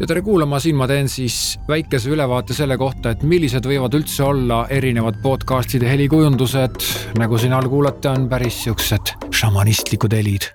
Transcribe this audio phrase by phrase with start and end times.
[0.00, 4.24] ja tere kuulama, siin ma teen siis väikese ülevaate selle kohta, et millised võivad üldse
[4.26, 6.80] olla erinevad podcast'ide helikujundused.
[7.20, 10.50] nagu siin all kuulate, on päris siuksed šamanistlikud helid.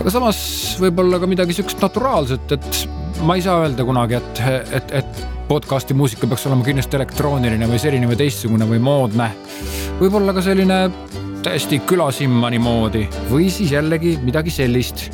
[0.00, 0.40] aga samas
[0.80, 2.82] võib-olla ka midagi siukest naturaalset, et
[3.28, 4.44] ma ei saa öelda kunagi, et,
[4.80, 9.28] et, et podcast'i muusika peaks olema kindlasti elektrooniline või selline või teistsugune või moodne.
[10.00, 10.86] võib-olla ka selline
[11.44, 15.10] täiesti külasimmani moodi või siis jällegi midagi sellist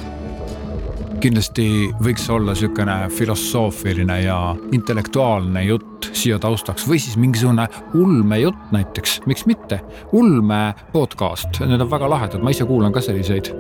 [1.27, 4.36] kindlasti võiks olla niisugune filosoofiline ja
[4.76, 7.67] intellektuaalne jutt siia taustaks või siis mingisugune
[7.98, 9.81] ulmejutt näiteks, miks mitte.
[10.12, 10.61] ulme
[10.93, 13.50] podcast, need on väga lahedad, ma ise kuulan ka selliseid.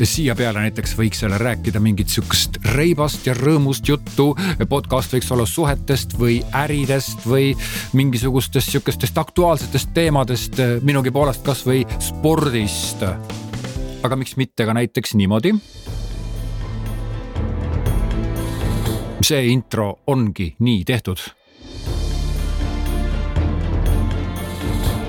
[0.00, 4.34] ja siia peale näiteks võiks jälle rääkida mingit sihukest reibast ja rõõmust juttu.
[4.68, 7.54] podcast võiks olla suhetest või äridest või
[7.92, 13.06] mingisugustest sihukestest aktuaalsetest teemadest, minugi poolest kasvõi spordist
[14.02, 15.54] aga miks mitte ka näiteks niimoodi.
[19.30, 21.18] see intro ongi nii tehtud.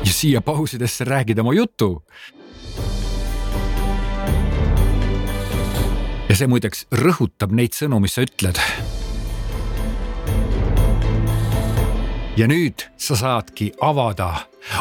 [0.05, 2.03] ja siia pausidesse räägida oma jutu.
[6.29, 8.59] ja see muideks rõhutab neid sõnu, mis sa ütled.
[12.37, 14.31] Ja nüüd sa saadki avada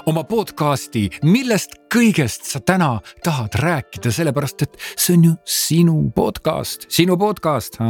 [0.06, 6.86] oma podcast'i, millest kõigest sa täna tahad rääkida, sellepärast et see on ju sinu podcast,
[6.92, 7.80] sinu podcast.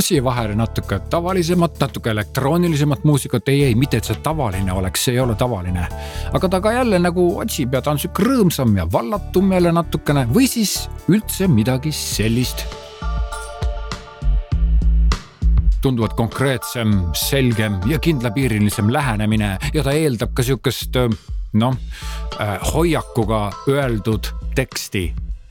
[0.00, 5.14] siia vahele natuke tavalisemat, natuke elektroonilisemat muusikat, ei, ei, mitte et see tavaline oleks, see
[5.14, 5.88] ei ole tavaline.
[6.32, 10.28] aga ta ka jälle nagu otsib ja ta on sihuke rõõmsam ja vallatum jälle natukene
[10.32, 12.64] või siis üldse midagi sellist
[15.82, 20.96] tunduvalt konkreetsem, selgem ja kindlapiirilisem lähenemine ja ta eeldab ka sihukest
[21.52, 21.76] noh,
[22.40, 25.10] äh, hoiakuga öeldud teksti.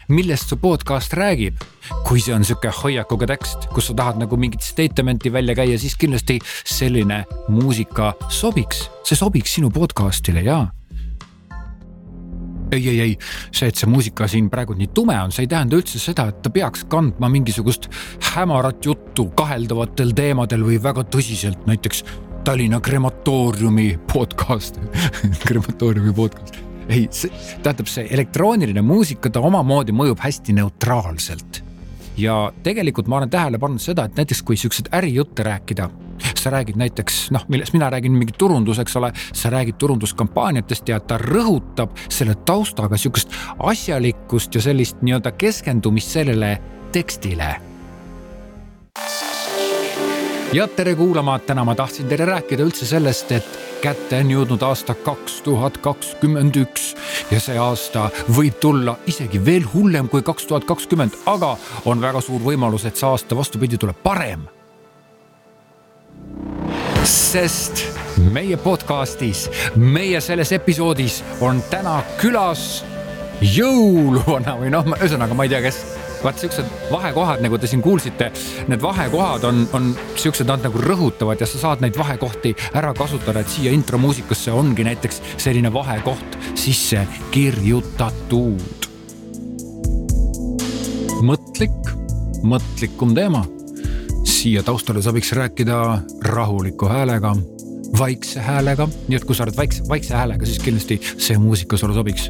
[0.10, 1.62] Millest su podcast räägib.
[2.06, 5.96] kui see on sihuke hoiakuga tekst, kus sa tahad nagu mingit statement'i välja käia, siis
[5.98, 10.68] kindlasti selline muusika sobiks, see sobiks sinu podcast'ile ja
[12.72, 13.18] ei, ei, ei,
[13.52, 16.42] see, et see muusika siin praegu nii tume on, see ei tähenda üldse seda, et
[16.46, 17.90] ta peaks kandma mingisugust
[18.34, 22.04] hämarat juttu kaheldavatel teemadel või väga tõsiselt, näiteks
[22.48, 24.80] Tallinna krematooriumi podcast
[25.48, 26.62] krematooriumi podcast.
[26.90, 27.32] ei, see
[27.64, 31.64] tähendab, see elektrooniline muusika, ta omamoodi mõjub hästi neutraalselt.
[32.18, 35.90] ja tegelikult ma olen tähele pannud seda, et näiteks kui siukseid ärijutte rääkida
[36.36, 41.00] sa räägid näiteks noh, millest mina räägin mingi turundus, eks ole, sa räägid turunduskampaaniatest ja
[41.00, 46.58] ta rõhutab selle taustaga sihukest asjalikkust ja sellist nii-öelda keskendumist sellele
[46.92, 47.56] tekstile.
[50.54, 54.96] Ja tere kuulama, täna ma tahtsin teile rääkida üldse sellest, et kätte on jõudnud aasta
[54.98, 56.96] kaks tuhat kakskümmend üks
[57.30, 61.54] ja see aasta võib tulla isegi veel hullem kui kaks tuhat kakskümmend, aga
[61.86, 64.50] on väga suur võimalus, et see aasta vastupidi tuleb parem
[67.10, 67.84] sest
[68.34, 72.84] meie podcastis, meie selles episoodis on täna külas
[73.42, 75.80] jõuluvana või noh, ühesõnaga ma ei tea, kes
[76.24, 78.32] vaat siuksed vahekohad, nagu te siin kuulsite,
[78.68, 83.42] need vahekohad on, on siuksed, nad nagu rõhutavad ja sa saad neid vahekohti ära kasutada,
[83.42, 88.90] et siia intromuusikasse ongi näiteks selline vahekoht sisse kirjutatud.
[91.20, 91.96] mõtlik,
[92.48, 93.44] mõtlikum teema
[94.40, 97.36] siia taustale sobiks rääkida rahuliku häälega,
[98.00, 101.94] vaikse häälega, nii et kui sa oled vaikse, vaikse häälega, siis kindlasti see muusika sulle
[101.94, 102.30] sobiks.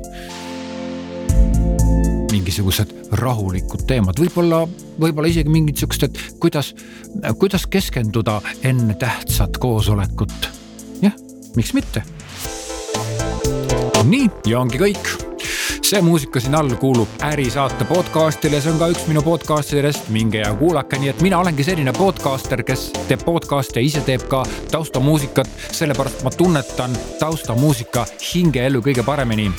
[2.32, 4.64] mingisugused rahulikud teemad, võib-olla,
[5.02, 6.74] võib-olla isegi mingid siuksed, et kuidas,
[7.38, 10.50] kuidas keskenduda enne tähtsat koosolekut.
[11.02, 11.14] jah,
[11.56, 12.04] miks mitte.
[14.04, 15.29] nii ja ongi kõik
[15.90, 17.08] see muusika siin all kuulub.
[17.24, 21.40] Ärisaate podcast'ile, see on ka üks minu podcast idest, minge ja kuulake, nii et mina
[21.42, 28.84] olengi selline podcaster, kes teeb podcast'e, ise teeb ka taustamuusikat, sellepärast ma tunnetan taustamuusika hingeelu
[28.86, 29.50] kõige paremini.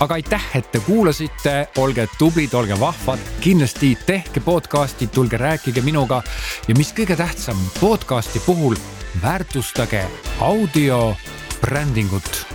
[0.00, 6.22] aga aitäh, et te kuulasite, olge tublid, olge vahvad, kindlasti tehke podcast'i, tulge rääkige minuga.
[6.68, 8.74] Ja mis kõige tähtsam, podcast'i puhul
[9.22, 10.06] väärtustage
[10.40, 11.14] audio
[11.60, 12.49] brändingut